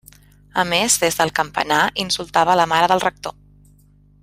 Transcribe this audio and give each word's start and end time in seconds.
A 0.61 0.63
més, 0.69 0.95
des 1.03 1.17
del 1.19 1.33
campanar 1.41 1.83
insultava 2.05 2.57
la 2.61 2.67
mare 2.73 2.91
del 2.93 3.05
rector. 3.07 3.37